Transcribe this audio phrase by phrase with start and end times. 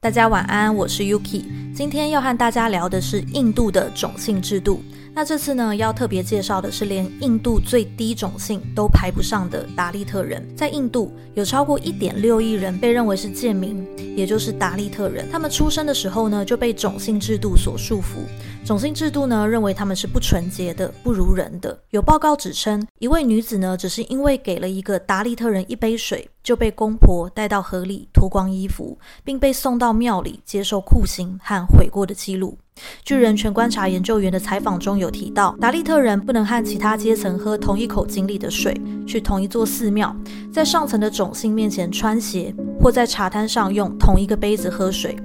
[0.00, 1.42] 大家晚安，我是 Yuki。
[1.74, 4.80] 今天要和大家聊的是印度的种姓制度。
[5.12, 10.40] 那这次呢，要特别介绍的是连印度最低种姓都排不上的达利特人。
[10.54, 13.84] 在印度，有超过一点六亿人被认为是贱民，
[14.16, 15.28] 也就是达利特人。
[15.32, 18.20] 他们出生的时候呢，就被种姓制度所束缚。
[18.68, 21.80] 种姓制度呢，认为他们是不纯洁的、不如人的。
[21.88, 32.58] 有报告指称，一位女子呢，只是因为给了一个达利特人一杯水，就被公婆带到河里脱光衣服，并被送到庙里接受酷刑和悔过的记录。
[33.02, 40.14] 据人权观察研究员的采访中有提到，达利特人不能和其他阶层喝同一口井里的水，去同一座寺庙，
[40.52, 45.16] 在上层的种姓面前穿鞋，或在茶摊上用同一个杯子喝水。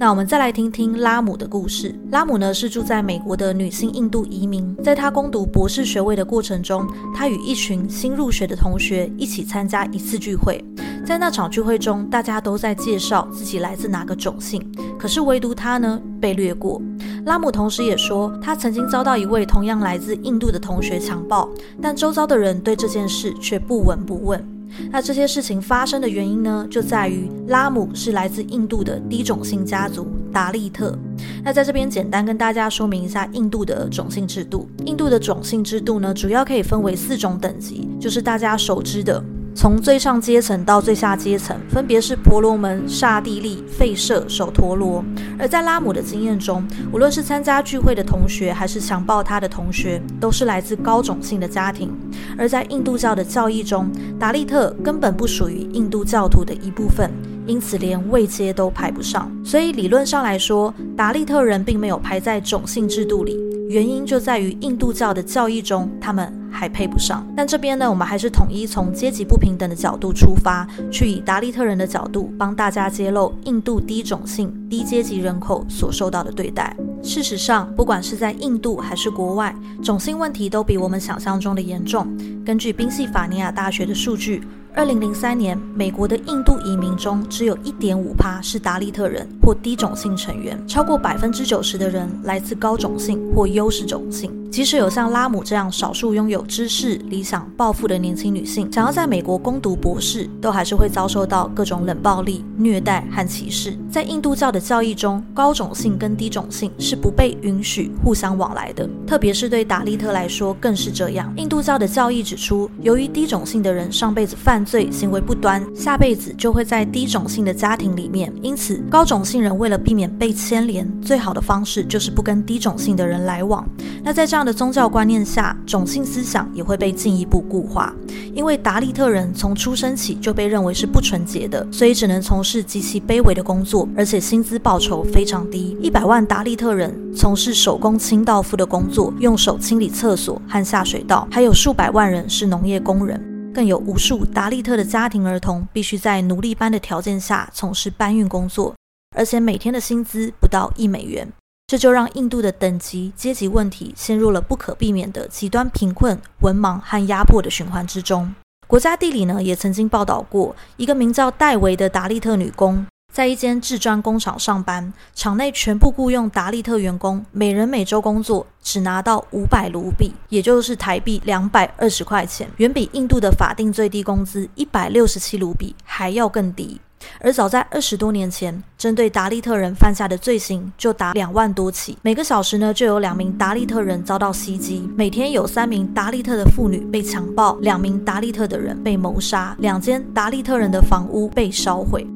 [0.00, 1.92] 那我们再来听听拉姆的故事。
[2.12, 10.64] 拉姆呢是住在美国的女性印度移民，在她攻读博士学位的过程中，她与一群新入学的同学一起参加一次聚会。
[11.04, 14.64] 在那场聚会中，大家都在介绍自己来自哪个种姓，
[14.96, 16.80] 可是唯独她呢被略过。
[17.26, 21.48] 拉姆同时也说，他曾经遭到一位同样来自印度的同学强暴，
[21.82, 24.57] 但周遭的人对这件事却不闻不问。
[24.90, 30.96] 那这些事情发生的原因呢，就在于拉姆是来自印度的低种姓家族达利特。
[31.44, 34.68] 那在这边简单跟大家说明一下印度的种姓制度。
[34.84, 39.22] 印度的种姓制度呢，主要可以分为四种等级，就是大家熟知的。
[39.58, 45.04] 从最上阶层到最下阶层，分别是婆罗门、刹帝利、吠舍、首陀罗。
[45.36, 51.92] 而在拉姆的经验中，无论是参加聚会的同学，还是强暴他的同学，都是来自高种姓的家庭。
[52.38, 57.10] 而在印度教的教义中，达利特根本不属于印度教徒的一部分，
[57.44, 59.28] 因此连位阶都排不上。
[59.44, 63.36] 所以理论上来说，达利特人并没有排在种姓制度里，
[63.68, 66.37] 原因就在于印度教的教义中，他们。
[66.58, 76.76] 还配不上，但这边呢，我们还是统一从阶级不平等的角度出发，去以达利特人的角度帮大家揭露印度低种姓、低阶级人口所受到的对待。
[77.00, 82.04] 事实上，不管是在印度还是国外，种姓问题都比我们想象中的严重。
[82.44, 84.42] 根据宾夕法尼亚大学的数据。
[84.78, 94.32] 二零零三年，美国的印度移民中只有一点五趴是达利特人或低种姓成员，超过百分之九十的人来自高种姓或优势种姓。
[94.50, 103.76] 即使有像拉姆这样少数拥有知识、理想、抱负的年轻女性，想要在美国攻读博士，都还是会遭受到各种冷暴力、虐待和歧视。
[103.90, 111.30] 在印度教的教义中，高种姓跟低种姓是不被允许互相往来的，特别是对达利特来说更是这样。
[111.36, 118.30] 印度教的教义指出，由于低种姓的人上辈子犯罪行为不端，下辈子就会在低种姓的家庭里面。
[118.42, 123.66] 因此，高种姓人为了避免被牵连，最好的方式就是不跟低种姓的人来往。
[124.04, 127.94] 那在这样的宗教观念下，种姓思想也会被进一步固化。
[128.34, 135.76] 因为达利特人从出生起就被认为是不纯洁的，所以只能从事极其卑微的工作，而且薪资报酬非常低。
[135.80, 143.37] 一百万达利特人从事手工清道夫的工作，用手清理厕所和下水道，还有数百万人是农业工人。
[143.54, 148.74] 更有无数达利特的家庭儿童必须在奴隶般的条件下从事搬运工作，
[149.16, 151.26] 而且每天的薪资不到一美元。
[151.66, 158.34] 这就让印度的等级阶级问题陷入了不可避免的极端贫困、文盲和压迫的循环之中。
[158.66, 162.86] 国家地理呢也曾经报道过一个名叫戴维的达利特女工。
[163.18, 176.80] 在一间制砖工厂上班，厂内全部雇佣达利特员工，每人每周工作只拿到五百卢比，也就是台币两百二十块钱，远比印度的法定最低工资一百六十七卢比还要更低。
[177.18, 192.06] 而早在二十多年前，针对达利特人犯下的罪行就达两万多起，每个小时呢就有两名达利特人遭到袭击，每天有三名达利特的妇女被强暴，两名达利特的人被谋杀，两间达利特人的房屋被烧毁。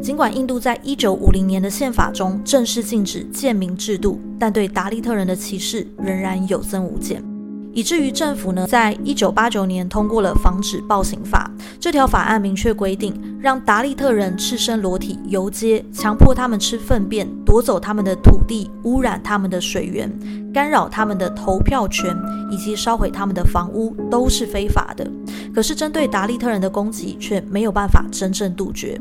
[0.00, 7.20] 尽管印度在一九五零年的宪法中正式禁止贱民制度，但对达利特人的歧视仍然有增无减，
[7.72, 11.50] 以至于政府呢，在一九八九年通过了防止暴行法。
[11.80, 20.08] 这条法案明确规定，让达利特人赤身裸体游街，强迫他们吃粪便，夺走他们的土地，污染他们的水源，
[20.54, 22.16] 干扰他们的投票权，
[22.52, 25.04] 以及烧毁他们的房屋，都是非法的。
[25.52, 28.96] 可是，针对达利特人的攻击却没有办法真正杜绝。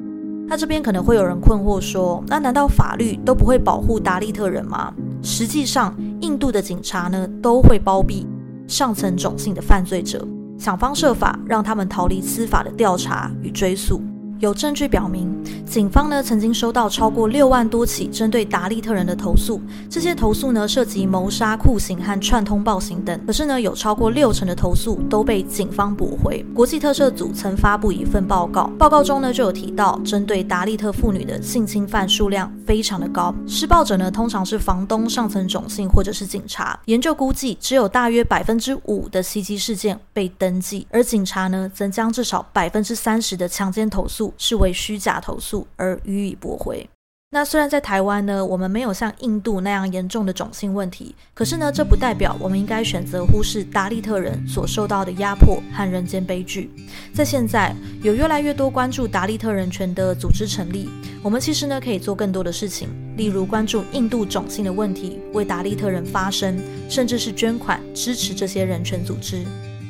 [0.50, 4.94] 他这边可能会有人困惑说，那难道法律都不会保护达利特人吗？
[5.22, 8.26] 实际上，印度的警察呢都会包庇
[8.66, 10.26] 上层种姓的犯罪者，
[10.58, 14.02] 想方设法让他们逃离司法的调查与追诉。
[14.40, 15.30] 有证据表明，
[15.68, 23.20] 警方呢曾经收到超过六万多起针对达利特人的投诉，这些投诉呢涉及谋杀、酷刑和串通暴行等。
[23.28, 26.44] 可是呢，有超过六成的投诉都被警方驳回。
[26.54, 36.80] 国际特赦组曾发布一份报告，报告中呢就有提到，针对达利特妇女的性侵犯数量非常的高，施暴者呢通常是房东、上层种姓或者是警察。
[36.86, 46.90] 研究估计，只有大约百分之五的袭击事件被登记，而警察呢则将至少百分之三十的强奸投诉视为虚假投诉而予以驳回。
[47.30, 56.72] 那虽然在台湾呢，我们没有像印度那样严重的种姓问题，可是呢，这不代表我们应该选择忽视达利特人所受到的压迫和人间悲剧。
[57.14, 60.90] 在现在，有越来越多关注达利特人权的组织成立，
[61.22, 62.88] 我们其实呢可以做更多的事情，
[63.18, 66.58] 例如关注印度种姓的问题，为达利特人发声，
[66.90, 69.44] 甚至是捐款支持这些人权组织。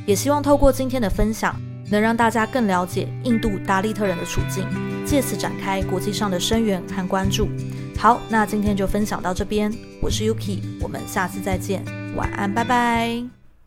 [0.07, 1.55] 也希望透过今天的分享。
[1.89, 4.65] 能让大家更了解印度达利特人的处境，
[5.05, 7.47] 借此展开国际上的声援和关注。
[7.97, 11.83] 好，那今天就分享到这边，我是 Yuki，我们下次再见，
[12.15, 13.46] 晚安，拜拜。